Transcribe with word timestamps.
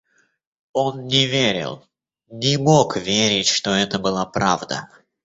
Он 0.73 1.05
не 1.05 1.27
верил, 1.27 1.87
не 2.27 2.57
мог 2.57 2.97
верить, 2.97 3.45
что 3.45 3.69
это 3.69 3.99
была 3.99 4.25
правда. 4.25 4.89